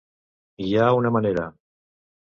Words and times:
Hi 0.67 0.71
ha 0.79 0.87
una 1.01 1.13
manera. 1.17 1.47